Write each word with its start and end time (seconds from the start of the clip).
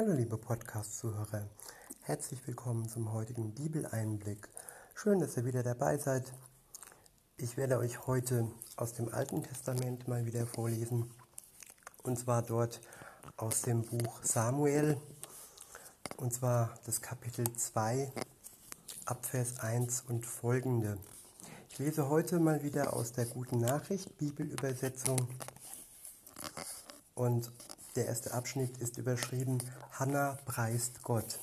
Hallo 0.00 0.14
liebe 0.14 0.38
Podcast-Zuhörer, 0.38 1.46
herzlich 2.04 2.46
willkommen 2.46 2.88
zum 2.88 3.12
heutigen 3.12 3.52
Bibeleinblick. 3.52 4.48
Schön, 4.94 5.20
dass 5.20 5.36
ihr 5.36 5.44
wieder 5.44 5.62
dabei 5.62 5.98
seid. 5.98 6.32
Ich 7.36 7.58
werde 7.58 7.76
euch 7.76 8.06
heute 8.06 8.50
aus 8.76 8.94
dem 8.94 9.12
Alten 9.12 9.42
Testament 9.42 10.08
mal 10.08 10.24
wieder 10.24 10.46
vorlesen 10.46 11.10
und 12.02 12.18
zwar 12.18 12.40
dort 12.40 12.80
aus 13.36 13.60
dem 13.60 13.82
Buch 13.82 14.20
Samuel 14.22 14.96
und 16.16 16.32
zwar 16.32 16.78
das 16.86 17.02
Kapitel 17.02 17.52
2 17.54 18.10
Abvers 19.04 19.60
1 19.60 20.04
und 20.08 20.24
folgende. 20.24 20.96
Ich 21.68 21.78
lese 21.78 22.08
heute 22.08 22.38
mal 22.38 22.62
wieder 22.62 22.94
aus 22.94 23.12
der 23.12 23.26
Guten 23.26 23.58
Nachricht 23.58 24.16
Bibelübersetzung 24.16 25.28
und 27.14 27.52
der 27.96 28.06
erste 28.06 28.32
Abschnitt 28.32 28.78
ist 28.78 28.98
überschrieben 28.98 29.58
Hannah 29.92 30.38
preist 30.44 31.02
Gott. 31.02 31.38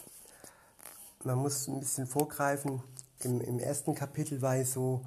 Man 1.24 1.38
muss 1.40 1.68
ein 1.68 1.80
bisschen 1.80 2.08
vorgreifen. 2.08 2.82
Im, 3.20 3.42
Im, 3.42 3.60
ersten 3.60 3.96
Kapitel 3.96 4.42
war 4.42 4.56
es 4.56 4.74
so, 4.74 5.02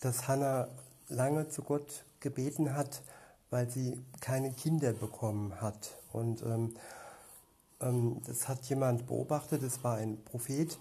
dass 0.00 0.28
Hannah 0.28 0.68
lange 1.08 1.48
zu 1.48 1.62
Gott 1.62 2.04
gebeten 2.20 2.74
hat, 2.74 3.02
weil 3.50 3.70
sie 3.70 4.04
keine 4.20 4.52
Kinder 4.52 4.92
bekommen 4.92 5.60
hat. 5.60 5.96
Und 6.12 6.42
ähm, 6.42 6.74
ähm, 7.80 8.20
das 8.26 8.48
hat 8.48 8.64
jemand 8.66 9.06
beobachtet, 9.06 9.62
es 9.62 9.82
war 9.84 9.96
ein 9.96 10.22
Prophet, 10.24 10.78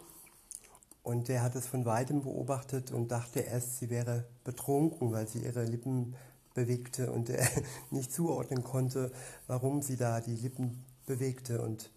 und 1.03 1.29
der 1.29 1.41
hat 1.41 1.55
es 1.55 1.65
von 1.65 1.85
weitem 1.85 2.21
beobachtet 2.21 2.91
und 2.91 3.11
dachte 3.11 3.39
erst, 3.39 3.79
sie 3.79 3.89
wäre 3.89 4.25
betrunken, 4.43 5.11
weil 5.11 5.27
sie 5.27 5.39
ihre 5.39 5.63
Lippen 5.63 6.15
bewegte 6.53 7.11
und 7.11 7.29
er 7.29 7.47
nicht 7.91 8.11
zuordnen 8.11 8.63
konnte, 8.63 9.11
warum 9.47 9.81
sie 9.81 9.97
da 9.97 10.19
die 10.21 10.35
Lippen 10.35 10.83
bewegte. 11.05 11.61
Und 11.61 11.89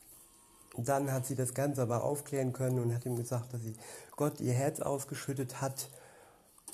dann 0.76 1.12
hat 1.12 1.26
sie 1.26 1.34
das 1.34 1.54
Ganze 1.54 1.82
aber 1.82 2.04
aufklären 2.04 2.52
können 2.52 2.78
und 2.78 2.94
hat 2.94 3.06
ihm 3.06 3.16
gesagt, 3.16 3.52
dass 3.52 3.62
sie 3.62 3.74
Gott 4.16 4.40
ihr 4.40 4.52
Herz 4.52 4.80
ausgeschüttet 4.80 5.60
hat. 5.60 5.88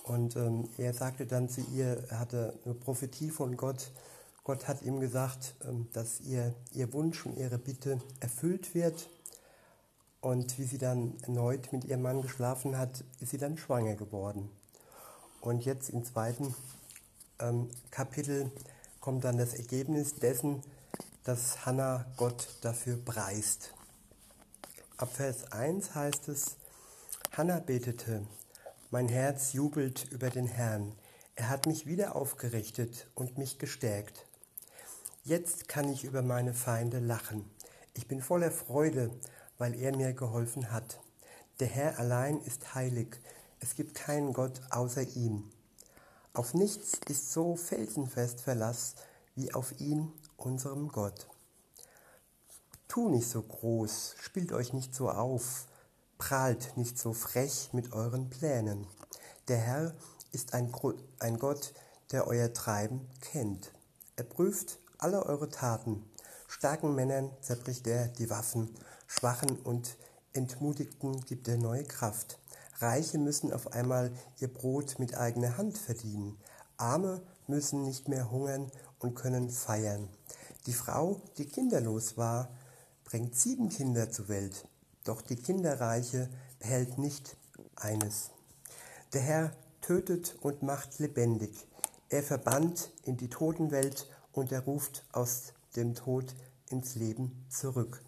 Und 0.05 0.37
ähm, 0.37 0.69
er 0.79 0.95
sagte 0.95 1.27
dann 1.27 1.49
zu 1.49 1.61
ihr, 1.75 2.05
er 2.09 2.19
hatte 2.19 2.59
eine 2.65 2.75
Prophetie 2.75 3.31
von 3.31 3.57
Gott. 3.57 3.91
Gott 4.45 4.67
hat 4.67 4.83
ihm 4.83 5.01
gesagt, 5.01 5.55
ähm, 5.69 5.89
dass 5.93 6.21
ihr, 6.21 6.55
ihr 6.73 6.93
Wunsch 6.93 7.27
und 7.27 7.37
ihre 7.37 7.59
Bitte 7.59 8.01
erfüllt 8.21 8.75
wird. 8.75 9.09
Und 10.23 10.59
wie 10.59 10.65
sie 10.65 10.79
dann 10.79 11.15
erneut 11.23 11.73
mit 11.73 11.85
ihrem 11.85 12.03
Mann 12.03 12.23
geschlafen 12.23 12.77
hat, 12.77 13.05
ist 13.21 13.31
sie 13.31 13.39
dann 13.39 13.57
schwanger 13.57 13.95
geworden. 13.95 14.51
Und 15.41 15.65
jetzt 15.65 15.91
im 15.91 16.05
zweiten 16.05 16.55
Kapitel 17.91 18.51
kommt 19.01 19.25
dann 19.25 19.39
das 19.39 19.55
Ergebnis 19.55 20.15
dessen, 20.15 20.63
dass 21.25 21.65
Hannah 21.65 22.05
Gott 22.17 22.49
dafür 22.61 22.97
preist. 22.97 23.73
Ab 24.97 25.15
Vers 25.15 25.51
1 25.53 25.95
heißt 25.95 26.29
es, 26.29 26.57
Hannah 27.33 27.61
betete, 27.61 28.27
mein 28.91 29.09
Herz 29.09 29.53
jubelt 29.55 30.07
über 30.11 30.29
den 30.29 30.47
Herrn, 30.47 30.93
er 31.35 31.49
hat 31.49 31.67
mich 31.67 31.87
wieder 31.87 32.15
aufgerichtet 32.17 33.07
und 33.15 33.39
mich 33.39 33.59
gestärkt. 33.59 34.27
Jetzt 35.25 35.69
kann 35.69 35.91
ich 35.91 36.05
über 36.05 36.23
meine 36.23 36.53
Feinde 36.53 36.99
lachen. 36.99 37.49
Ich 37.95 38.07
bin 38.07 38.21
voller 38.21 38.51
Freude, 38.51 39.11
weil 39.57 39.75
er 39.75 39.97
mir 39.97 40.13
geholfen 40.13 40.71
hat. 40.73 41.01
Der 41.61 41.69
Herr 41.69 41.99
allein 41.99 42.41
ist 42.43 42.75
heilig, 42.75 43.17
es 43.61 43.75
gibt 43.75 43.95
keinen 43.95 44.33
Gott 44.33 44.61
außer 44.71 45.03
ihm. 45.17 45.51
Auf 46.33 46.55
nichts 46.55 46.93
ist 47.09 47.33
so 47.33 47.57
felsenfest 47.57 48.41
Verlass 48.41 48.95
wie 49.35 49.53
auf 49.53 49.81
ihn, 49.81 50.13
unserem 50.37 50.89
Gott. 50.89 51.27
Tu 52.87 53.09
nicht 53.09 53.29
so 53.29 53.43
groß, 53.43 54.15
spielt 54.21 54.53
euch 54.53 54.73
nicht 54.73 54.95
so 54.95 55.11
auf, 55.11 55.67
prahlt 56.19 56.77
nicht 56.77 56.99
so 56.99 57.13
frech 57.15 57.71
mit 57.73 57.93
euren 57.93 58.31
Plänen. 58.31 58.87
Der 59.49 59.59
Herr 59.59 59.95
ist 60.31 60.55
ein, 60.55 60.73
ein 61.19 61.39
Gott, 61.41 61.75
der 62.13 62.29
euer 62.29 62.53
Treiben 62.53 63.09
kennt. 63.21 63.73
Er 64.15 64.25
prüft 64.25 64.79
alle 64.99 65.27
eure 65.27 65.49
Taten. 65.49 66.09
Starken 66.47 66.95
Männern 66.95 67.33
zerbricht 67.41 67.89
er 67.89 68.07
die 68.07 68.31
Waffen, 68.31 68.73
Schwachen 69.09 69.59
und 69.59 69.97
Entmutigten 70.33 71.21
gibt 71.23 71.49
er 71.49 71.57
neue 71.57 71.85
Kraft. 71.85 72.39
Reiche 72.81 73.19
müssen 73.19 73.53
auf 73.53 73.73
einmal 73.73 74.11
ihr 74.41 74.53
Brot 74.53 74.99
mit 74.99 75.17
eigener 75.17 75.57
Hand 75.57 75.77
verdienen. 75.77 76.39
Arme 76.77 77.23
müssen 77.47 77.83
nicht 77.85 78.09
mehr 78.09 78.31
hungern 78.31 78.71
und 78.99 79.15
können 79.15 79.51
feiern. 79.51 80.09
Die 80.67 80.73
Frau, 80.73 81.21
die 81.37 81.47
kinderlos 81.47 82.17
war, 82.17 82.49
bringt 83.05 83.37
sieben 83.37 83.69
Kinder 83.69 84.11
zur 84.11 84.29
Welt. 84.29 84.67
Doch 85.05 85.21
die 85.23 85.37
Kinderreiche 85.37 86.29
behält 86.59 86.99
nicht 86.99 87.37
eines. 87.77 88.31
Der 89.13 89.23
Herr 89.23 89.53
tötet 89.81 90.37
und 90.41 90.63
macht 90.63 90.99
lebendig. 90.99 91.67
Er 92.09 92.23
verbannt 92.23 92.91
in 93.05 93.17
die 93.17 93.29
Totenwelt 93.29 94.09
und 94.33 94.53
er 94.53 94.61
ruft 94.61 95.05
aus 95.13 95.53
dem 95.77 95.95
Tod 95.95 96.35
ins 96.69 96.95
Leben 96.95 97.45
zurück. 97.49 98.03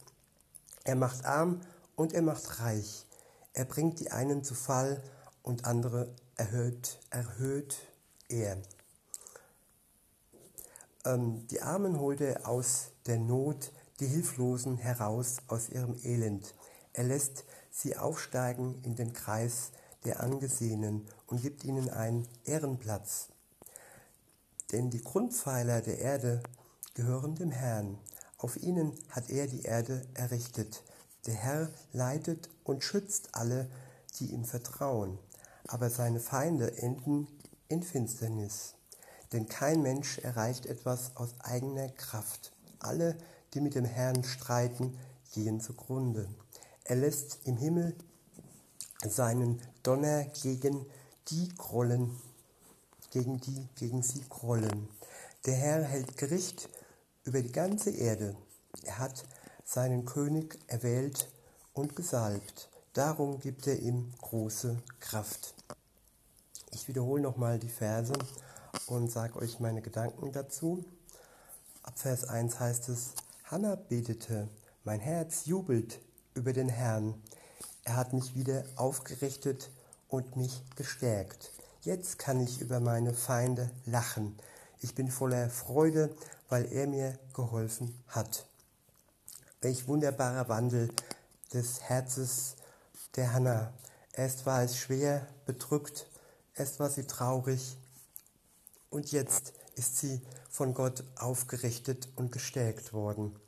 Er 0.85 0.97
macht 0.97 1.25
arm 1.25 1.61
und 1.97 2.13
er 2.13 2.23
macht 2.23 2.61
reich. 2.61 3.07
Er 3.53 3.65
bringt 3.65 4.01
die 4.01 4.11
einen 4.11 4.45
zu 4.45 4.55
Fall 4.55 5.03
und 5.43 5.65
andere 5.65 6.15
erhöht, 6.37 6.99
erhöht 7.11 7.77
er. 8.29 8.57
Ähm, 11.05 11.47
die 11.49 11.61
Armen 11.61 11.99
holt 11.99 12.21
er 12.21 12.49
aus 12.49 12.93
der 13.07 13.19
Not, 13.19 13.73
die 14.01 14.07
Hilflosen 14.07 14.79
heraus 14.79 15.39
aus 15.49 15.69
ihrem 15.69 15.97
Elend. 16.03 16.55
Er 16.93 17.05
lässt 17.05 17.45
sie 17.71 17.97
aufsteigen 17.97 18.81
in 18.85 18.97
den 18.97 19.13
Kreis 19.13 19.73
der 20.05 20.21
Angesehenen 20.21 21.07
und 21.27 21.43
gibt 21.43 21.65
ihnen 21.65 21.91
einen 21.91 22.29
Ehrenplatz. 22.45 23.29
Denn 24.73 24.91
die 24.91 25.03
Grundpfeiler 25.03 25.81
der 25.81 25.99
Erde 25.99 26.43
gehören 26.95 27.35
dem 27.35 27.51
Herrn. 27.51 27.99
Auf 28.39 28.57
ihnen 28.57 28.93
hat 29.11 29.31
er 29.31 29.47
die 29.47 29.63
Erde 29.63 30.07
errichtet. 30.15 30.83
Der 31.27 31.35
Herr 31.35 31.71
leitet 31.93 32.49
und 32.65 32.83
schützt 32.83 33.35
alle, 33.35 33.69
die 34.19 34.27
ihm 34.27 34.45
vertrauen, 34.45 35.19
aber 35.69 35.89
seine 35.89 36.21
Feinde 36.21 36.77
enden 36.79 37.29
in 37.69 37.83
Finsternis. 37.83 38.75
Denn 39.33 39.49
kein 39.49 39.83
Mensch 39.83 40.19
erreicht 40.19 40.67
etwas 40.67 41.17
aus 41.17 41.35
eigener 41.41 41.89
Kraft. 41.91 42.53
Alle, 42.81 43.17
die 43.55 43.61
mit 43.61 43.75
dem 43.75 43.85
Herrn 43.85 44.25
streiten, 44.25 44.99
gehen 45.33 45.61
zugrunde. 45.61 46.29
Er 46.85 46.97
lässt 46.97 47.39
im 47.45 47.57
Himmel 47.57 47.95
seinen 49.09 49.61
Donner 49.83 50.25
gegen 50.43 50.85
die 51.29 51.49
grollen, 51.57 52.11
gegen 53.11 53.41
die 53.41 53.69
gegen 53.77 54.03
sie 54.03 54.25
grollen. 54.29 54.89
Der 55.47 55.55
Herr 55.55 55.83
hält 55.85 56.17
Gericht 56.17 56.69
über 57.25 57.41
die 57.41 57.53
ganze 57.53 57.91
Erde. 57.91 58.37
Er 58.85 58.99
hat 58.99 59.25
seinen 59.65 60.05
König 60.05 60.59
erwählt 60.67 61.29
und 61.73 61.97
gesalbt. 61.97 62.69
Darum 62.93 63.41
gibt 63.41 63.67
er 63.67 63.79
ihm 63.79 64.13
große 64.21 64.83
Kraft. 65.01 65.55
Ich 66.73 66.89
wiederhole 66.89 67.23
nochmal 67.23 67.59
die 67.59 67.69
Verse 67.69 68.13
und 68.87 69.11
sage 69.11 69.37
euch 69.37 69.61
meine 69.61 69.83
Gedanken 69.83 70.33
dazu. 70.33 70.85
Ab 71.83 71.99
Vers 71.99 72.25
1 72.25 72.61
heißt 72.61 72.89
es, 72.91 73.13
Hannah 73.45 73.77
betete, 73.77 74.49
mein 74.85 75.01
Herz 75.01 75.47
jubelt 75.47 76.01
über 76.35 76.53
den 76.53 76.69
Herrn. 76.69 77.15
Er 77.85 77.97
hat 77.97 78.13
mich 78.13 78.35
wieder 78.35 78.65
aufgerichtet 78.77 79.71
und 80.09 80.37
mich 80.37 80.63
gestärkt. 80.77 81.51
Jetzt 81.83 82.19
kann 82.19 82.41
ich 82.41 82.61
über 82.61 82.81
meine 82.81 83.13
Feinde 83.13 83.71
lachen. 83.87 84.39
Ich 84.81 84.95
bin 84.95 85.11
voller 85.11 85.51
Freude, 85.51 86.15
weil 86.49 86.71
er 86.73 86.87
mir 86.87 87.19
geholfen 87.35 87.95
hat. 88.09 88.47
Welch 89.63 89.87
wunderbarer 89.87 90.49
Wandel 90.49 90.93
des 91.53 91.83
Herzens 91.83 92.57
der 93.15 93.33
Hannah. 93.33 93.73
Erst 94.13 94.45
war 94.45 94.61
es 94.65 94.77
schwer, 94.77 95.25
bedrückt, 95.47 96.09
erst 96.57 96.81
war 96.81 96.91
sie 96.91 97.07
traurig 97.07 97.79
und 98.91 99.13
jetzt 99.13 99.53
ist 99.77 99.99
sie 99.99 100.21
von 100.51 100.75
Gott 100.75 101.05
aufgerichtet 101.15 102.09
und 102.17 102.33
gestärkt 102.33 102.93
worden. 102.93 103.39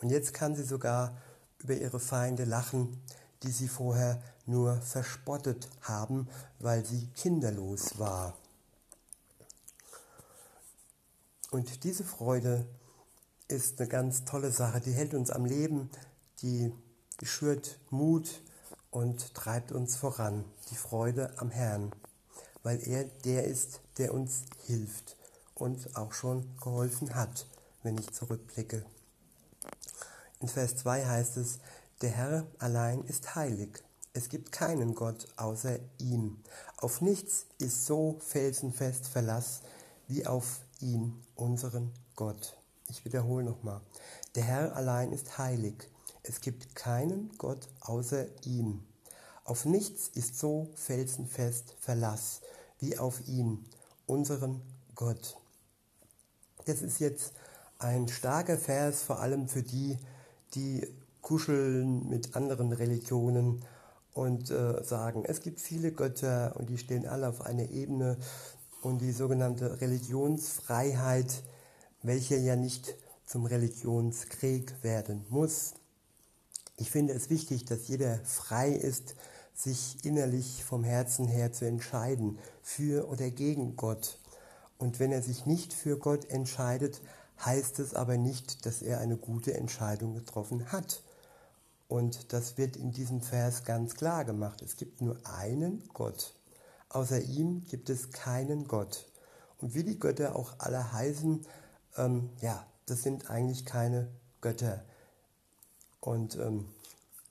Und 0.00 0.10
jetzt 0.10 0.32
kann 0.32 0.54
sie 0.54 0.62
sogar 0.62 1.20
über 1.58 1.74
ihre 1.74 1.98
Feinde 1.98 2.44
lachen, 2.44 3.02
die 3.42 3.50
sie 3.50 3.66
vorher 3.66 4.22
nur 4.46 4.80
verspottet 4.80 5.68
haben, 5.80 6.28
weil 6.60 6.86
sie 6.86 7.08
kinderlos 7.16 7.98
war. 7.98 8.36
Und 11.50 11.82
diese 11.82 12.04
Freude 12.04 12.64
ist 13.52 13.78
eine 13.78 13.88
ganz 13.88 14.24
tolle 14.24 14.50
Sache. 14.50 14.80
Die 14.80 14.92
hält 14.92 15.14
uns 15.14 15.30
am 15.30 15.44
Leben, 15.44 15.90
die, 16.40 16.72
schürt 17.22 17.78
Mut 17.90 18.42
und 18.90 19.34
treibt 19.34 19.70
uns 19.70 19.94
voran. 19.96 20.44
Die 20.70 20.76
Freude 20.76 21.32
am 21.36 21.50
Herrn, 21.50 21.92
weil 22.62 22.80
er 22.88 23.04
der 23.04 23.44
ist, 23.44 23.80
der 23.98 24.12
uns 24.12 24.42
hilft 24.66 25.16
und 25.54 25.94
auch 25.96 26.12
schon 26.12 26.56
geholfen 26.56 27.14
hat, 27.14 27.46
wenn 27.82 27.98
ich 27.98 28.10
zurückblicke. 28.12 28.84
In 30.40 30.48
Vers 30.48 30.76
2 30.76 31.06
heißt 31.06 31.36
es, 31.36 31.58
der 32.00 32.10
Herr 32.10 32.46
allein 32.58 33.04
ist 33.04 33.36
heilig. 33.36 33.82
Es 34.14 34.28
gibt 34.28 34.50
keinen 34.50 34.94
Gott 34.94 35.28
außer 35.36 35.78
ihm. 35.98 36.42
Auf 36.78 37.00
nichts 37.00 37.46
ist 37.58 37.86
so 37.86 38.18
felsenfest 38.20 39.06
Verlass 39.06 39.60
wie 40.08 40.26
auf 40.26 40.60
ihn, 40.80 41.22
unseren 41.36 41.92
Gott. 42.16 42.56
Ich 42.92 43.06
wiederhole 43.06 43.42
nochmal. 43.42 43.80
Der 44.34 44.44
Herr 44.44 44.76
allein 44.76 45.12
ist 45.12 45.38
heilig. 45.38 45.88
Es 46.22 46.42
gibt 46.42 46.74
keinen 46.74 47.30
Gott 47.38 47.70
außer 47.80 48.26
ihm. 48.44 48.84
Auf 49.44 49.64
nichts 49.64 50.08
ist 50.08 50.38
so 50.38 50.68
felsenfest 50.74 51.74
Verlass 51.80 52.42
wie 52.80 52.98
auf 52.98 53.26
ihn, 53.26 53.64
unseren 54.04 54.60
Gott. 54.94 55.38
Das 56.66 56.82
ist 56.82 57.00
jetzt 57.00 57.32
ein 57.78 58.08
starker 58.08 58.58
Vers, 58.58 59.02
vor 59.02 59.20
allem 59.20 59.48
für 59.48 59.62
die, 59.62 59.96
die 60.54 60.86
kuscheln 61.22 62.10
mit 62.10 62.36
anderen 62.36 62.72
Religionen 62.72 63.64
und 64.12 64.50
äh, 64.50 64.84
sagen, 64.84 65.24
es 65.24 65.40
gibt 65.40 65.62
viele 65.62 65.92
Götter 65.92 66.54
und 66.58 66.68
die 66.68 66.76
stehen 66.76 67.06
alle 67.06 67.30
auf 67.30 67.40
einer 67.40 67.70
Ebene 67.70 68.18
und 68.82 68.98
die 68.98 69.12
sogenannte 69.12 69.80
Religionsfreiheit, 69.80 71.42
welche 72.02 72.36
ja 72.36 72.56
nicht 72.56 72.94
zum 73.26 73.46
Religionskrieg 73.46 74.82
werden 74.82 75.24
muss. 75.28 75.74
Ich 76.76 76.90
finde 76.90 77.12
es 77.14 77.30
wichtig, 77.30 77.64
dass 77.64 77.88
jeder 77.88 78.18
frei 78.24 78.70
ist, 78.70 79.14
sich 79.54 80.04
innerlich 80.04 80.64
vom 80.64 80.82
Herzen 80.82 81.26
her 81.26 81.52
zu 81.52 81.64
entscheiden, 81.66 82.38
für 82.62 83.08
oder 83.08 83.30
gegen 83.30 83.76
Gott. 83.76 84.18
Und 84.78 84.98
wenn 84.98 85.12
er 85.12 85.22
sich 85.22 85.46
nicht 85.46 85.72
für 85.72 85.98
Gott 85.98 86.28
entscheidet, 86.30 87.00
heißt 87.44 87.78
es 87.78 87.94
aber 87.94 88.16
nicht, 88.16 88.66
dass 88.66 88.82
er 88.82 88.98
eine 88.98 89.16
gute 89.16 89.54
Entscheidung 89.54 90.14
getroffen 90.14 90.72
hat. 90.72 91.02
Und 91.88 92.32
das 92.32 92.56
wird 92.56 92.76
in 92.76 92.92
diesem 92.92 93.20
Vers 93.20 93.64
ganz 93.64 93.94
klar 93.94 94.24
gemacht. 94.24 94.62
Es 94.62 94.76
gibt 94.76 95.00
nur 95.00 95.18
einen 95.24 95.88
Gott. 95.92 96.34
Außer 96.88 97.20
ihm 97.20 97.64
gibt 97.66 97.90
es 97.90 98.10
keinen 98.10 98.66
Gott. 98.66 99.06
Und 99.58 99.74
wie 99.74 99.84
die 99.84 99.98
Götter 99.98 100.34
auch 100.36 100.54
alle 100.58 100.92
heißen, 100.92 101.46
ähm, 101.96 102.30
ja, 102.40 102.66
das 102.86 103.02
sind 103.02 103.30
eigentlich 103.30 103.64
keine 103.64 104.08
Götter. 104.40 104.84
Und 106.00 106.36
ähm, 106.36 106.68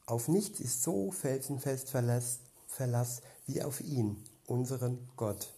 auf 0.05 0.27
nichts 0.27 0.59
ist 0.59 0.83
so 0.83 1.11
felsenfest 1.11 1.89
Verlass, 1.89 2.39
Verlass 2.67 3.21
wie 3.47 3.61
auf 3.61 3.81
ihn, 3.81 4.23
unseren 4.47 5.09
Gott. 5.17 5.53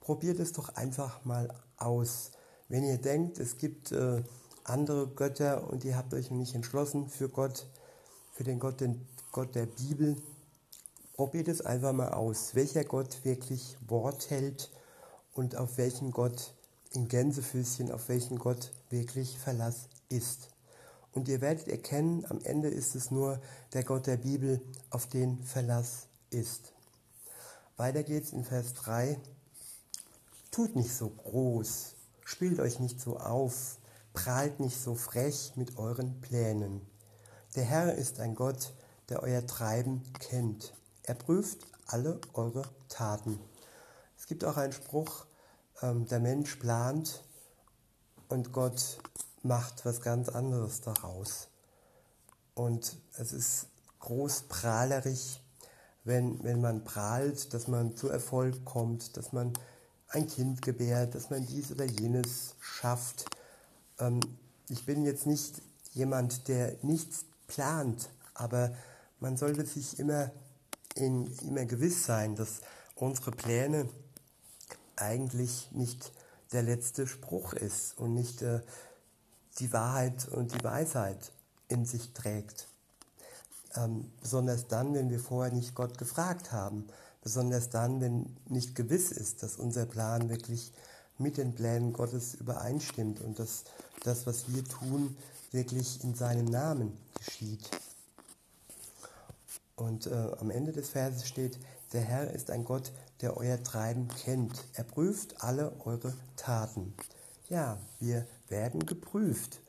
Probiert 0.00 0.38
es 0.40 0.52
doch 0.52 0.76
einfach 0.76 1.24
mal 1.24 1.54
aus. 1.76 2.32
Wenn 2.68 2.84
ihr 2.84 2.98
denkt, 2.98 3.38
es 3.38 3.58
gibt 3.58 3.92
äh, 3.92 4.22
andere 4.64 5.08
Götter 5.08 5.68
und 5.70 5.84
ihr 5.84 5.96
habt 5.96 6.14
euch 6.14 6.30
nicht 6.30 6.54
entschlossen 6.54 7.08
für 7.08 7.28
Gott, 7.28 7.66
für 8.32 8.44
den 8.44 8.58
Gott, 8.58 8.80
den 8.80 9.06
Gott 9.32 9.54
der 9.54 9.66
Bibel, 9.66 10.16
probiert 11.14 11.48
es 11.48 11.60
einfach 11.60 11.92
mal 11.92 12.12
aus, 12.12 12.54
welcher 12.54 12.84
Gott 12.84 13.24
wirklich 13.24 13.76
Wort 13.86 14.30
hält 14.30 14.70
und 15.34 15.56
auf 15.56 15.76
welchen 15.76 16.12
Gott 16.12 16.54
in 16.92 17.08
Gänsefüßchen, 17.08 17.92
auf 17.92 18.08
welchen 18.08 18.38
Gott 18.38 18.72
wirklich 18.90 19.38
Verlass 19.38 19.88
ist. 20.08 20.48
Und 21.12 21.28
ihr 21.28 21.40
werdet 21.40 21.68
erkennen, 21.68 22.24
am 22.28 22.40
Ende 22.42 22.68
ist 22.68 22.94
es 22.94 23.10
nur 23.10 23.40
der 23.72 23.84
Gott 23.84 24.06
der 24.06 24.16
Bibel, 24.16 24.60
auf 24.90 25.06
den 25.06 25.42
Verlass 25.42 26.06
ist. 26.30 26.72
Weiter 27.76 28.02
geht's 28.02 28.32
in 28.32 28.44
Vers 28.44 28.74
3. 28.74 29.18
Tut 30.50 30.76
nicht 30.76 30.94
so 30.94 31.10
groß, 31.10 31.94
spielt 32.24 32.60
euch 32.60 32.80
nicht 32.80 33.00
so 33.00 33.18
auf, 33.18 33.78
prahlt 34.12 34.60
nicht 34.60 34.80
so 34.80 34.94
frech 34.94 35.52
mit 35.56 35.78
euren 35.78 36.20
Plänen. 36.20 36.80
Der 37.56 37.64
Herr 37.64 37.94
ist 37.94 38.20
ein 38.20 38.34
Gott, 38.34 38.72
der 39.08 39.22
euer 39.22 39.46
Treiben 39.46 40.02
kennt. 40.18 40.74
Er 41.02 41.14
prüft 41.14 41.66
alle 41.86 42.20
eure 42.34 42.62
Taten. 42.88 43.40
Es 44.16 44.26
gibt 44.26 44.44
auch 44.44 44.56
einen 44.56 44.72
Spruch, 44.72 45.26
der 45.82 46.20
Mensch 46.20 46.56
plant 46.56 47.22
und 48.28 48.52
Gott 48.52 48.98
macht 49.42 49.84
was 49.84 50.00
ganz 50.00 50.28
anderes 50.28 50.82
daraus. 50.82 51.48
Und 52.54 52.96
es 53.16 53.32
ist 53.32 53.66
groß 54.00 54.42
prahlerisch, 54.48 55.40
wenn, 56.04 56.42
wenn 56.42 56.60
man 56.60 56.84
prahlt, 56.84 57.54
dass 57.54 57.68
man 57.68 57.96
zu 57.96 58.08
Erfolg 58.08 58.64
kommt, 58.64 59.16
dass 59.16 59.32
man 59.32 59.52
ein 60.08 60.26
Kind 60.26 60.62
gebärt, 60.62 61.14
dass 61.14 61.30
man 61.30 61.46
dies 61.46 61.70
oder 61.70 61.84
jenes 61.84 62.56
schafft. 62.60 63.26
Ähm, 63.98 64.20
ich 64.68 64.84
bin 64.84 65.04
jetzt 65.04 65.26
nicht 65.26 65.62
jemand, 65.92 66.48
der 66.48 66.76
nichts 66.82 67.24
plant, 67.46 68.10
aber 68.34 68.74
man 69.20 69.36
sollte 69.36 69.64
sich 69.64 69.98
immer, 69.98 70.30
in, 70.94 71.26
immer 71.38 71.64
gewiss 71.64 72.04
sein, 72.04 72.34
dass 72.34 72.60
unsere 72.94 73.30
Pläne 73.30 73.88
eigentlich 75.00 75.70
nicht 75.72 76.12
der 76.52 76.62
letzte 76.62 77.06
Spruch 77.06 77.52
ist 77.52 77.98
und 77.98 78.14
nicht 78.14 78.42
äh, 78.42 78.60
die 79.58 79.72
Wahrheit 79.72 80.28
und 80.28 80.54
die 80.54 80.64
Weisheit 80.64 81.32
in 81.68 81.84
sich 81.84 82.12
trägt. 82.12 82.66
Ähm, 83.76 84.10
besonders 84.20 84.66
dann, 84.66 84.94
wenn 84.94 85.10
wir 85.10 85.20
vorher 85.20 85.52
nicht 85.52 85.74
Gott 85.74 85.98
gefragt 85.98 86.52
haben. 86.52 86.88
Besonders 87.22 87.68
dann, 87.70 88.00
wenn 88.00 88.36
nicht 88.48 88.74
gewiss 88.74 89.12
ist, 89.12 89.42
dass 89.42 89.56
unser 89.56 89.86
Plan 89.86 90.28
wirklich 90.28 90.72
mit 91.18 91.36
den 91.36 91.54
Plänen 91.54 91.92
Gottes 91.92 92.34
übereinstimmt 92.34 93.20
und 93.20 93.38
dass 93.38 93.64
das, 94.02 94.26
was 94.26 94.52
wir 94.52 94.64
tun, 94.64 95.16
wirklich 95.52 96.02
in 96.02 96.14
seinem 96.14 96.46
Namen 96.46 96.96
geschieht. 97.14 97.70
Und 99.80 100.06
äh, 100.06 100.14
am 100.38 100.50
Ende 100.50 100.72
des 100.72 100.90
Verses 100.90 101.26
steht, 101.26 101.58
der 101.94 102.02
Herr 102.02 102.30
ist 102.32 102.50
ein 102.50 102.66
Gott, 102.66 102.92
der 103.22 103.38
euer 103.38 103.62
Treiben 103.62 104.08
kennt. 104.08 104.66
Er 104.74 104.84
prüft 104.84 105.42
alle 105.42 105.72
eure 105.86 106.12
Taten. 106.36 106.92
Ja, 107.48 107.78
wir 107.98 108.26
werden 108.48 108.84
geprüft. 108.84 109.60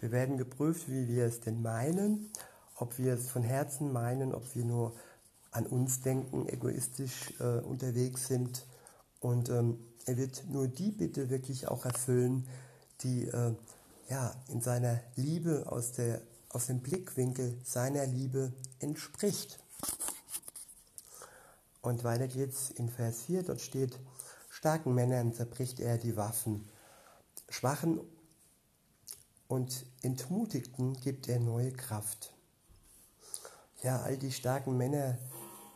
Wir 0.00 0.10
werden 0.10 0.38
geprüft, 0.38 0.88
wie 0.88 1.06
wir 1.06 1.26
es 1.26 1.40
denn 1.40 1.60
meinen, 1.60 2.30
ob 2.76 2.98
wir 2.98 3.12
es 3.12 3.28
von 3.28 3.42
Herzen 3.42 3.92
meinen, 3.92 4.34
ob 4.34 4.54
wir 4.54 4.64
nur 4.64 4.94
an 5.50 5.66
uns 5.66 6.00
denken, 6.00 6.48
egoistisch 6.48 7.34
äh, 7.38 7.60
unterwegs 7.60 8.26
sind. 8.26 8.64
Und 9.20 9.50
ähm, 9.50 9.78
er 10.06 10.16
wird 10.16 10.44
nur 10.48 10.66
die 10.66 10.92
Bitte 10.92 11.28
wirklich 11.28 11.68
auch 11.68 11.84
erfüllen, 11.84 12.48
die 13.02 13.24
äh, 13.24 13.54
ja, 14.08 14.34
in 14.48 14.62
seiner 14.62 14.98
Liebe 15.16 15.70
aus, 15.70 15.92
der, 15.92 16.22
aus 16.58 16.66
dem 16.66 16.80
Blickwinkel 16.80 17.56
seiner 17.62 18.04
Liebe 18.04 18.52
entspricht. 18.80 19.60
Und 21.82 22.02
weiter 22.02 22.26
geht's 22.26 22.70
in 22.70 22.88
Vers 22.88 23.22
4, 23.22 23.44
dort 23.44 23.60
steht, 23.60 23.96
starken 24.50 24.92
Männern 24.92 25.32
zerbricht 25.32 25.78
er 25.78 25.98
die 25.98 26.16
Waffen, 26.16 26.68
schwachen 27.48 28.00
und 29.46 29.86
Entmutigten 30.02 30.94
gibt 30.94 31.28
er 31.28 31.38
neue 31.38 31.70
Kraft. 31.70 32.32
Ja, 33.84 34.02
all 34.02 34.16
die 34.16 34.32
starken 34.32 34.76
Männer, 34.76 35.16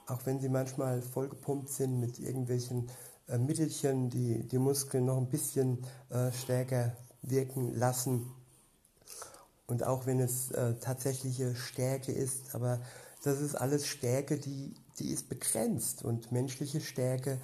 auch 0.09 0.27
wenn 0.27 0.41
sie 0.41 0.49
manchmal 0.49 1.01
vollgepumpt 1.01 1.69
sind 1.69 2.01
mit 2.01 2.19
irgendwelchen 2.19 2.91
äh, 3.29 3.39
Mittelchen, 3.39 4.11
die 4.11 4.49
die 4.49 4.59
Muskeln 4.59 5.05
noch 5.05 5.19
ein 5.19 5.31
bisschen 5.31 5.87
äh, 6.11 6.33
stärker 6.33 6.97
wirken 7.23 7.73
lassen. 7.73 8.33
Und 9.66 9.85
auch 9.85 10.07
wenn 10.07 10.21
es 10.21 10.50
äh, 10.50 10.75
tatsächliche 10.81 11.54
Stärke 11.54 12.12
ist, 12.12 12.54
aber 12.54 12.81
das 13.23 13.40
ist 13.40 13.54
alles 13.54 13.87
Stärke, 13.87 14.38
die, 14.38 14.75
die 14.99 15.11
ist 15.11 15.28
begrenzt. 15.28 16.04
Und 16.04 16.33
menschliche 16.33 16.81
Stärke 16.81 17.40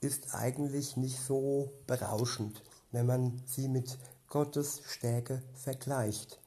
ist 0.00 0.34
eigentlich 0.34 0.96
nicht 0.96 1.20
so 1.20 1.72
berauschend, 1.86 2.62
wenn 2.90 3.06
man 3.06 3.42
sie 3.46 3.68
mit 3.68 3.98
Gottes 4.28 4.82
Stärke 4.86 5.42
vergleicht. 5.54 6.40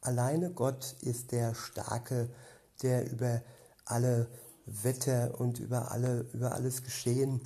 Alleine 0.00 0.50
Gott 0.50 0.96
ist 1.02 1.32
der 1.32 1.54
Starke, 1.54 2.30
der 2.82 3.10
über 3.10 3.42
alle 3.84 4.28
Wetter 4.64 5.38
und 5.38 5.58
über, 5.58 5.90
alle, 5.90 6.26
über 6.32 6.52
alles 6.52 6.82
Geschehen 6.82 7.40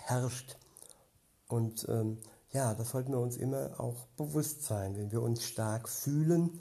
herrscht. 0.00 0.56
Und 1.48 1.86
ähm, 1.88 2.18
ja, 2.52 2.74
das 2.74 2.90
sollten 2.90 3.12
wir 3.12 3.20
uns 3.20 3.36
immer 3.36 3.80
auch 3.80 4.06
bewusst 4.16 4.64
sein, 4.64 4.96
wenn 4.96 5.10
wir 5.10 5.22
uns 5.22 5.44
stark 5.44 5.88
fühlen 5.88 6.60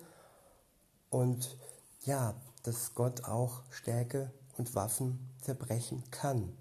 und 1.10 1.57
ja, 2.01 2.33
dass 2.63 2.93
Gott 2.95 3.25
auch 3.25 3.63
Stärke 3.69 4.31
und 4.57 4.74
Waffen 4.75 5.29
zerbrechen 5.41 6.03
kann. 6.12 6.55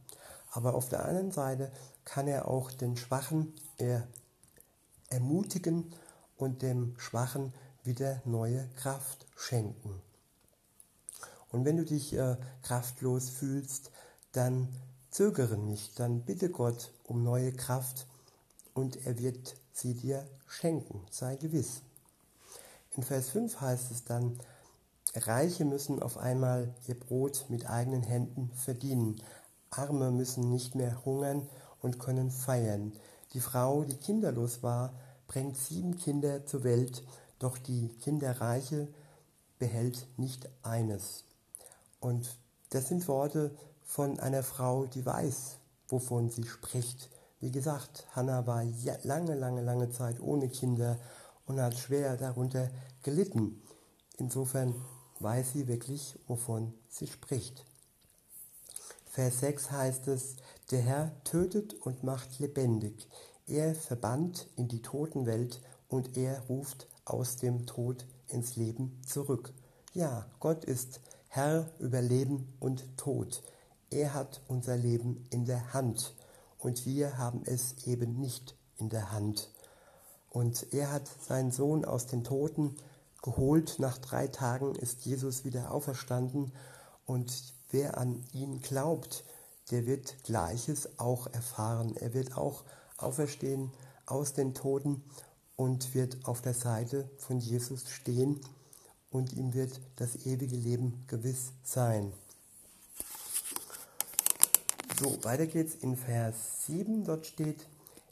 Aber 0.53 0.75
auf 0.75 0.89
der 0.89 1.05
anderen 1.05 1.31
Seite 1.31 1.71
kann 2.05 2.27
er 2.27 2.49
auch 2.49 2.73
den 2.73 2.97
Schwachen 2.97 3.55
er 3.79 4.07
ermutigen 5.09 5.93
und 6.37 6.63
dem 6.63 6.95
Schwachen 6.99 7.53
wieder 7.85 8.21
neue 8.25 8.69
Kraft 8.77 9.27
schenken. 9.37 10.03
Und 11.51 11.65
wenn 11.65 11.77
du 11.77 11.85
dich 11.85 12.15
äh, 12.15 12.37
kraftlos 12.63 13.29
fühlst, 13.29 13.91
dann 14.33 14.69
zögere 15.11 15.57
nicht, 15.57 15.99
dann 15.99 16.25
bitte 16.25 16.51
Gott 16.51 16.93
um 17.05 17.23
neue 17.23 17.53
Kraft 17.53 18.07
und 18.75 19.07
er 19.07 19.19
wird 19.19 19.57
sie 19.73 19.95
dir 19.95 20.27
schenken, 20.47 21.07
sei 21.11 21.37
gewiss. 21.37 21.83
In 22.97 23.03
Vers 23.03 23.31
5 23.31 23.61
heißt 23.61 23.91
es 23.91 24.05
dann, 24.05 24.39
Reiche 25.15 25.65
müssen 25.65 26.03
auf 26.03 26.19
einmal 26.19 26.73
ihr 26.87 26.99
Brot 26.99 27.47
mit 27.49 27.69
eigenen 27.69 28.03
Händen 28.03 28.51
verdienen. 28.55 29.21
Arme 29.71 30.11
müssen 30.11 30.51
nicht 30.51 30.75
mehr 30.75 31.05
hungern 31.05 31.49
und 31.83 31.99
können 31.99 32.31
feiern. 32.31 32.93
Die 33.33 33.41
Frau, 33.41 33.85
die 33.85 33.97
kinderlos 33.97 34.63
war, 34.63 34.93
bringt 35.27 35.57
sieben 35.57 35.97
Kinder 35.97 36.47
zur 36.47 36.65
Welt, 36.65 37.03
doch 37.39 37.59
die 37.59 37.89
Kinderreiche 38.03 38.89
behält 39.59 40.07
nicht 40.17 40.49
eines. 40.63 41.25
Und 42.01 42.37
das 42.71 42.89
sind 42.89 43.07
Worte 43.09 43.55
von 43.85 44.19
einer 44.21 44.43
Frau, 44.43 44.87
die 44.87 45.05
weiß, 45.05 45.57
wovon 45.89 46.31
sie 46.31 46.45
spricht. 46.45 47.09
Wie 47.41 47.51
gesagt, 47.51 48.07
Hannah 48.13 48.47
war 48.47 48.65
lange, 49.03 49.35
lange, 49.35 49.63
lange 49.63 49.91
Zeit 49.91 50.21
ohne 50.21 50.51
Kinder 50.51 50.99
und 51.47 51.59
hat 51.59 51.75
schwer 51.77 52.19
darunter 52.19 52.71
gelitten. 53.03 53.63
Insofern 54.19 54.75
weiß 55.21 55.55
sie 55.55 55.67
wirklich, 55.67 56.19
wovon 56.27 56.75
sie 56.89 57.07
spricht. 57.07 57.65
Vers 59.07 59.41
6 59.41 59.71
heißt 59.71 60.09
es, 60.09 60.37
der 60.71 60.83
Herr 60.83 61.25
tötet 61.25 61.75
und 61.75 62.05
macht 62.05 62.39
lebendig. 62.39 63.09
Er 63.47 63.75
verbannt 63.75 64.47
in 64.57 64.69
die 64.69 64.83
Totenwelt 64.83 65.63
und 65.89 66.17
er 66.19 66.41
ruft 66.43 66.87
aus 67.07 67.37
dem 67.37 67.67
Tod 67.67 68.07
ins 68.29 68.57
Leben 68.57 69.01
zurück. 69.05 69.53
Ja, 69.95 70.27
Gott 70.39 70.65
ist 70.65 71.01
Herr 71.29 71.71
über 71.79 72.03
Leben 72.03 72.53
und 72.61 72.99
Tod. 72.99 73.43
Er 73.91 74.15
hat 74.15 74.43
unser 74.47 74.77
Leben 74.77 75.27
in 75.31 75.47
der 75.47 75.73
Hand 75.73 76.15
und 76.61 76.87
wir 76.87 77.19
haben 77.19 77.43
es 77.45 77.87
eben 77.87 78.21
nicht 78.21 78.55
in 78.77 78.89
der 78.89 79.13
Hand. 79.13 79.51
Und 80.29 80.73
er 80.73 80.93
hat 80.93 81.09
seinen 81.27 81.51
Sohn 81.51 81.85
aus 81.85 82.07
den 82.07 82.23
Toten 82.23 82.77
geholt. 83.23 83.77
Nach 83.79 83.99
drei 83.99 84.29
Tagen 84.29 84.75
ist 84.77 85.05
Jesus 85.05 85.45
wieder 85.45 85.73
auferstanden 85.73 86.53
und 87.05 87.55
wer 87.71 87.99
an 87.99 88.25
ihn 88.33 88.61
glaubt, 88.61 89.25
der 89.71 89.87
wird 89.87 90.23
Gleiches 90.25 90.99
auch 90.99 91.27
erfahren. 91.29 91.97
Er 91.97 92.15
wird 92.15 92.37
auch 92.37 92.65
auferstehen 92.97 93.73
aus 94.07 94.33
den 94.33 94.55
Toten 94.55 95.03
und 95.57 95.95
wird 95.95 96.25
auf 96.27 96.41
der 96.43 96.55
Seite 96.55 97.11
von 97.19 97.39
Jesus 97.39 97.91
stehen 97.91 98.41
und 99.11 99.33
ihm 99.33 99.55
wird 99.55 99.81
das 99.97 100.27
ewige 100.27 100.57
Leben 100.57 101.05
gewiss 101.07 101.53
sein. 101.63 102.13
So, 105.01 105.17
weiter 105.25 105.47
geht's 105.47 105.77
in 105.77 105.97
Vers 105.97 106.67
7. 106.67 107.05
Dort 107.05 107.25
steht, 107.25 107.65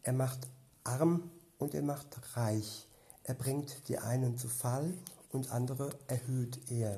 er 0.04 0.14
macht 0.14 0.38
arm 0.85 1.30
und 1.59 1.75
er 1.75 1.83
macht 1.83 2.07
reich. 2.35 2.87
Er 3.25 3.35
bringt 3.35 3.87
die 3.88 3.99
einen 3.99 4.38
zu 4.38 4.49
Fall 4.49 4.95
und 5.30 5.52
andere 5.52 5.90
erhöht 6.07 6.59
er. 6.71 6.97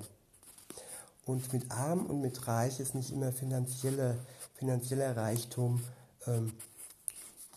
Und 1.27 1.53
mit 1.53 1.73
arm 1.73 2.07
und 2.07 2.21
mit 2.21 2.47
reich 2.47 2.79
ist 2.79 2.95
nicht 2.95 3.11
immer 3.11 3.33
finanzieller, 3.33 4.15
finanzieller 4.55 5.17
Reichtum 5.17 5.83
ähm, 6.29 6.53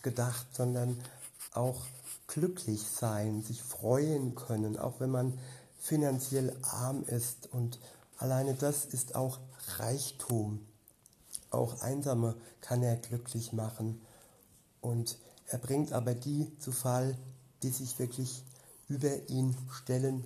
gedacht, 0.02 0.46
sondern 0.54 1.00
auch 1.52 1.82
glücklich 2.26 2.82
sein, 2.82 3.44
sich 3.44 3.62
freuen 3.62 4.34
können, 4.34 4.76
auch 4.76 4.98
wenn 4.98 5.10
man 5.10 5.38
finanziell 5.78 6.52
arm 6.62 7.04
ist. 7.04 7.48
Und 7.52 7.78
alleine 8.18 8.54
das 8.54 8.86
ist 8.86 9.14
auch 9.14 9.38
Reichtum. 9.78 10.66
Auch 11.54 11.80
Einsame 11.80 12.34
kann 12.60 12.82
er 12.82 12.96
glücklich 12.96 13.52
machen. 13.52 14.00
Und 14.80 15.18
er 15.46 15.58
bringt 15.58 15.92
aber 15.92 16.14
die 16.14 16.50
zu 16.58 16.72
Fall, 16.72 17.16
die 17.62 17.70
sich 17.70 17.98
wirklich 17.98 18.42
über 18.88 19.28
ihn 19.28 19.56
stellen, 19.70 20.24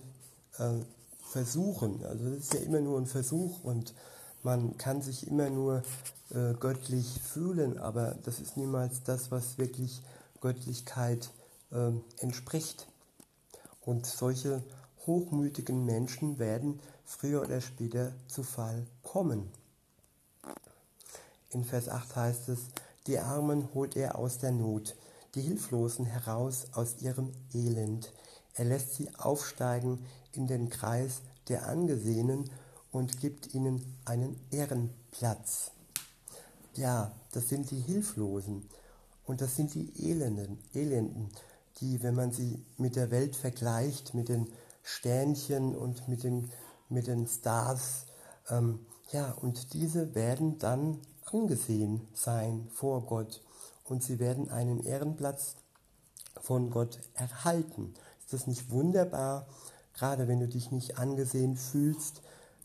äh, 0.58 0.80
versuchen. 1.28 2.04
Also 2.04 2.30
das 2.30 2.38
ist 2.38 2.54
ja 2.54 2.60
immer 2.60 2.80
nur 2.80 2.98
ein 2.98 3.06
Versuch 3.06 3.62
und 3.62 3.94
man 4.42 4.76
kann 4.78 5.02
sich 5.02 5.26
immer 5.26 5.50
nur 5.50 5.82
äh, 6.30 6.54
göttlich 6.54 7.20
fühlen, 7.20 7.78
aber 7.78 8.16
das 8.24 8.40
ist 8.40 8.56
niemals 8.56 9.02
das, 9.02 9.30
was 9.30 9.58
wirklich 9.58 10.02
Göttlichkeit 10.40 11.30
äh, 11.70 11.90
entspricht. 12.22 12.86
Und 13.84 14.06
solche 14.06 14.62
hochmütigen 15.06 15.84
Menschen 15.84 16.38
werden 16.38 16.80
früher 17.04 17.42
oder 17.42 17.60
später 17.60 18.12
zu 18.26 18.42
Fall 18.42 18.86
kommen. 19.02 19.48
In 21.50 21.64
Vers 21.64 21.88
8 21.88 22.14
heißt 22.14 22.48
es, 22.50 22.58
die 23.06 23.18
Armen 23.18 23.68
holt 23.72 23.96
er 23.96 24.18
aus 24.18 24.38
der 24.38 24.52
Not, 24.52 24.94
die 25.34 25.40
Hilflosen 25.40 26.04
heraus 26.04 26.66
aus 26.72 26.96
ihrem 27.00 27.32
Elend. 27.54 28.12
Er 28.54 28.66
lässt 28.66 28.94
sie 28.94 29.08
aufsteigen 29.16 30.04
in 30.32 30.46
den 30.46 30.68
Kreis 30.68 31.22
der 31.48 31.66
Angesehenen 31.66 32.50
und 32.92 33.20
gibt 33.20 33.54
ihnen 33.54 33.96
einen 34.04 34.38
Ehrenplatz. 34.50 35.70
Ja, 36.74 37.12
das 37.32 37.48
sind 37.48 37.70
die 37.70 37.80
Hilflosen 37.80 38.68
und 39.24 39.40
das 39.40 39.56
sind 39.56 39.74
die 39.74 39.92
Elenden, 40.10 40.58
Elenden, 40.74 41.30
die, 41.80 42.02
wenn 42.02 42.14
man 42.14 42.32
sie 42.32 42.62
mit 42.76 42.94
der 42.94 43.10
Welt 43.10 43.36
vergleicht, 43.36 44.12
mit 44.12 44.28
den 44.28 44.48
Sternchen 44.82 45.74
und 45.74 46.08
mit 46.08 46.24
den, 46.24 46.50
mit 46.88 47.06
den 47.06 47.26
Stars, 47.26 48.06
ähm, 48.50 48.80
ja, 49.12 49.32
und 49.32 49.72
diese 49.72 50.14
werden 50.14 50.58
dann 50.58 51.00
angesehen 51.32 52.06
sein 52.14 52.68
vor 52.72 53.02
Gott 53.02 53.42
und 53.84 54.02
sie 54.02 54.18
werden 54.18 54.50
einen 54.50 54.80
Ehrenplatz 54.80 55.56
von 56.40 56.70
Gott 56.70 57.00
erhalten. 57.14 57.94
Ist 58.20 58.32
das 58.32 58.46
nicht 58.46 58.70
wunderbar? 58.70 59.46
Gerade 59.94 60.28
wenn 60.28 60.40
du 60.40 60.48
dich 60.48 60.70
nicht 60.70 60.98
angesehen 60.98 61.56
fühlst, 61.56 62.22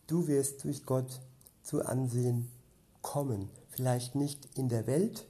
du 0.08 0.28
wirst 0.28 0.64
durch 0.64 0.86
Gott 0.86 1.22
zu 1.64 1.86
Ansehen 1.86 2.52
kommen. 3.02 3.50
Vielleicht 3.70 4.16
nicht 4.16 4.58
in 4.58 4.70
der 4.70 4.86
Welt, 4.86 5.26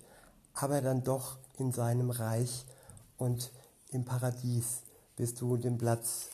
aber 0.53 0.81
dann 0.81 1.03
doch 1.03 1.37
in 1.57 1.71
seinem 1.71 2.09
Reich 2.09 2.65
und 3.17 3.51
im 3.89 4.05
Paradies 4.05 4.81
wirst 5.17 5.39
du 5.39 5.57
den 5.57 5.77
Platz 5.77 6.29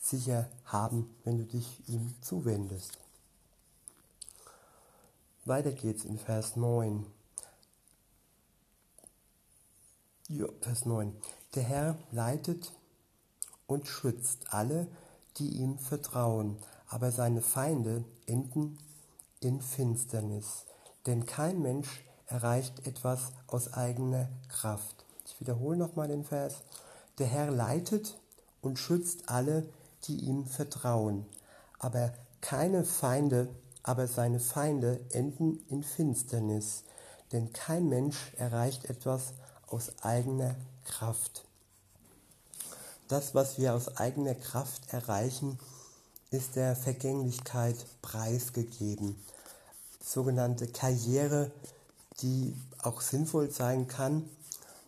sicher 0.00 0.48
haben, 0.64 1.14
wenn 1.24 1.38
du 1.38 1.44
dich 1.44 1.88
ihm 1.88 2.14
zuwendest. 2.20 2.98
Weiter 5.44 5.72
geht's 5.72 6.04
in 6.04 6.18
Vers 6.18 6.54
9. 6.54 7.04
Ja, 10.28 10.46
Vers 10.60 10.86
9. 10.86 11.16
Der 11.56 11.64
Herr 11.64 11.98
leitet 12.12 12.72
und 13.66 13.88
schützt 13.88 14.52
alle, 14.52 14.86
die 15.38 15.48
ihm 15.48 15.78
vertrauen, 15.78 16.58
aber 16.86 17.10
seine 17.10 17.42
Feinde 17.42 18.04
enden 18.26 18.78
in 19.40 19.60
Finsternis. 19.60 20.64
Denn 21.06 21.26
kein 21.26 21.60
Mensch 21.60 22.04
erreicht 22.26 22.86
etwas 22.86 23.32
aus 23.48 23.72
eigener 23.72 24.28
Kraft. 24.48 25.04
Ich 25.26 25.40
wiederhole 25.40 25.76
nochmal 25.76 26.06
den 26.06 26.22
Vers. 26.22 26.62
Der 27.18 27.26
Herr 27.26 27.50
leitet 27.50 28.16
und 28.60 28.78
schützt 28.78 29.28
alle, 29.28 29.68
die 30.04 30.18
ihm 30.18 30.46
vertrauen, 30.46 31.26
aber 31.80 32.12
keine 32.40 32.84
Feinde 32.84 33.48
aber 33.82 34.06
seine 34.06 34.40
Feinde 34.40 35.00
enden 35.10 35.64
in 35.68 35.82
Finsternis, 35.82 36.84
denn 37.32 37.52
kein 37.52 37.88
Mensch 37.88 38.32
erreicht 38.36 38.84
etwas 38.86 39.32
aus 39.66 39.92
eigener 40.02 40.54
Kraft. 40.84 41.44
Das, 43.08 43.34
was 43.34 43.58
wir 43.58 43.74
aus 43.74 43.96
eigener 43.96 44.34
Kraft 44.34 44.92
erreichen, 44.92 45.58
ist 46.30 46.56
der 46.56 46.76
Vergänglichkeit 46.76 47.76
preisgegeben. 48.00 49.16
Sogenannte 50.02 50.66
Karriere, 50.66 51.50
die 52.20 52.56
auch 52.82 53.00
sinnvoll 53.00 53.50
sein 53.50 53.86
kann, 53.86 54.28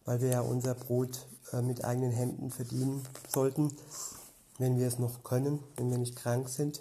weil 0.04 0.20
wir 0.20 0.28
ja 0.28 0.40
unser 0.40 0.74
Brot 0.74 1.26
äh, 1.52 1.62
mit 1.62 1.84
eigenen 1.84 2.12
Händen 2.12 2.50
verdienen 2.50 3.06
sollten, 3.28 3.76
wenn 4.58 4.78
wir 4.78 4.86
es 4.86 4.98
noch 4.98 5.22
können, 5.22 5.62
wenn 5.76 5.90
wir 5.90 5.98
nicht 5.98 6.16
krank 6.16 6.48
sind. 6.48 6.80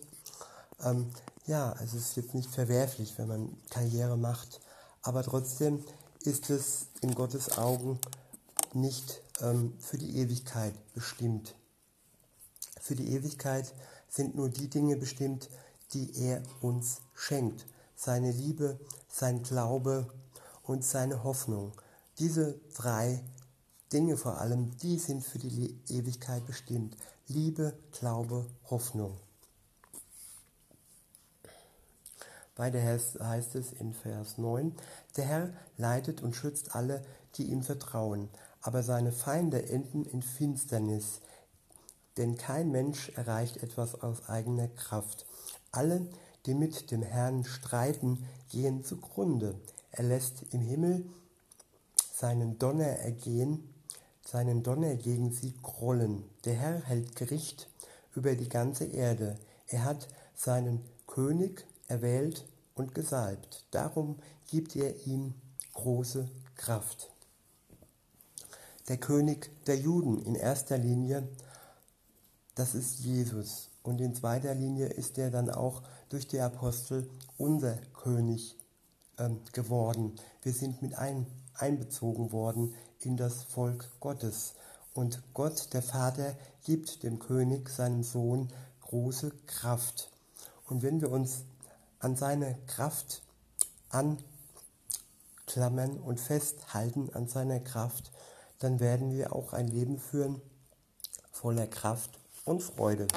Ja, 1.46 1.74
also 1.74 1.98
es 1.98 2.10
ist 2.10 2.16
jetzt 2.16 2.34
nicht 2.34 2.50
verwerflich, 2.50 3.16
wenn 3.18 3.28
man 3.28 3.58
Karriere 3.70 4.18
macht, 4.18 4.62
aber 5.02 5.24
trotzdem 5.24 5.84
ist 6.24 6.50
es 6.50 6.88
in 7.02 7.16
Gottes 7.16 7.58
Augen 7.58 8.00
nicht 8.74 9.22
ähm, 9.42 9.74
für 9.80 9.98
die 9.98 10.18
Ewigkeit 10.20 10.74
bestimmt. 10.94 11.56
Für 12.80 12.96
die 12.96 13.12
Ewigkeit 13.12 13.74
sind 14.08 14.36
nur 14.36 14.48
die 14.48 14.70
Dinge 14.70 14.96
bestimmt, 14.96 15.50
die 15.94 16.18
er 16.18 16.42
uns 16.62 17.02
schenkt. 17.14 17.66
Seine 17.96 18.32
Liebe, 18.32 18.80
sein 19.10 19.44
Glaube 19.44 20.08
und 20.64 20.86
seine 20.86 21.24
Hoffnung. 21.26 21.74
Diese 22.20 22.58
drei 22.74 23.22
Dinge 23.92 24.16
vor 24.16 24.40
allem, 24.40 24.78
die 24.78 24.98
sind 24.98 25.24
für 25.24 25.40
die 25.40 25.78
Ewigkeit 25.90 26.46
bestimmt. 26.46 26.96
Liebe, 27.28 27.78
Glaube, 27.92 28.46
Hoffnung. 28.70 29.18
Weiter 32.56 32.82
heißt 32.84 33.56
es 33.56 33.72
in 33.72 33.94
Vers 33.94 34.38
9, 34.38 34.76
der 35.18 35.26
Herr 35.26 35.50
leitet 35.78 36.22
und 36.22 36.36
schützt 36.36 36.76
alle, 36.76 37.04
die 37.36 37.46
ihm 37.46 37.64
vertrauen, 37.64 38.30
aber 38.62 38.84
seine 38.84 39.12
Feinde 39.12 39.68
enden 39.70 40.06
in 40.06 40.22
Finsternis. 40.22 41.22
denn 42.18 42.38
kein 42.38 42.72
Mensch 42.72 43.10
erreicht 43.16 43.58
etwas 43.64 44.00
aus 44.02 44.30
eigener 44.30 44.68
Kraft. 44.68 45.26
Alle, 45.72 46.08
die 46.46 46.54
mit 46.54 46.92
dem 46.92 47.02
Herrn 47.02 47.44
streiten, 47.44 48.24
gehen 48.50 48.84
zugrunde. 48.84 49.56
Er 49.90 50.04
lässt 50.04 50.44
im 50.52 50.62
Himmel 50.62 51.06
seinen 52.14 52.60
Donner 52.60 52.86
ergehen, 52.86 53.74
seinen 54.24 54.62
Donner 54.62 54.96
gegen 54.96 55.32
sie 55.32 55.56
grollen. 55.64 56.24
Der 56.46 56.54
Herr 56.54 56.82
hält 56.82 57.16
Gericht 57.16 57.68
über 58.16 58.36
die 58.36 58.50
ganze 58.50 58.86
Erde. 58.86 59.40
Er 59.68 59.84
hat 59.84 60.08
seinen 60.36 60.82
König 61.08 61.66
erwählt 61.88 62.46
und 62.76 62.96
gesalbt. 62.96 63.66
Darum 63.72 64.18
gibt 64.48 64.76
er 64.76 65.06
ihm 65.06 65.34
große 65.74 66.28
Kraft. 66.56 67.12
Der 68.88 68.98
König 68.98 69.50
der 69.66 69.78
Juden 69.78 70.22
in 70.24 70.36
erster 70.36 70.78
Linie, 70.78 71.28
das 72.56 72.76
ist 72.76 73.00
Jesus. 73.00 73.70
Und 73.82 74.00
in 74.02 74.14
zweiter 74.14 74.54
Linie 74.54 74.88
ist 74.88 75.18
er 75.18 75.32
dann 75.32 75.50
auch 75.50 75.84
durch 76.10 76.28
die 76.28 76.40
Apostel 76.40 77.10
unser 77.38 77.76
König 77.94 78.56
ähm, 79.18 79.40
geworden. 79.52 80.16
Wir 80.42 80.54
sind 80.54 80.82
mit 80.82 80.96
ein, 80.96 81.26
einbezogen 81.56 82.32
worden 82.32 82.74
in 83.00 83.18
das 83.18 83.44
Volk 83.44 83.90
Gottes. 84.00 84.54
Und 84.94 85.22
Gott, 85.34 85.74
der 85.74 85.82
Vater, 85.82 86.36
gibt 86.64 87.04
dem 87.04 87.20
König, 87.20 87.70
seinem 87.70 88.04
Sohn, 88.04 88.50
große 88.82 89.32
Kraft. 89.48 90.12
Und 90.68 90.84
wenn 90.84 91.02
wir 91.02 91.12
uns 91.12 91.44
an 92.04 92.16
seine 92.16 92.58
Kraft 92.68 93.24
anklammern 93.90 96.00
und 96.00 96.20
festhalten 96.20 97.10
an 97.14 97.28
seiner 97.28 97.60
Kraft, 97.60 98.12
dann 98.60 98.80
werden 98.80 99.12
wir 99.12 99.36
auch 99.36 99.54
ein 99.54 99.68
Leben 99.68 100.00
führen 100.00 100.42
voller 101.32 101.68
Kraft 101.68 102.20
und 102.46 102.62
Freude. 102.62 103.08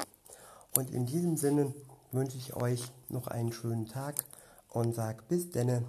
Und 0.76 0.90
in 0.90 1.06
diesem 1.06 1.36
Sinne 1.36 1.74
wünsche 2.12 2.38
ich 2.38 2.54
euch 2.54 2.90
noch 3.08 3.28
einen 3.28 3.52
schönen 3.52 3.86
Tag 3.86 4.24
und 4.68 4.94
sage 4.94 5.22
bis 5.28 5.50
denne. 5.50 5.84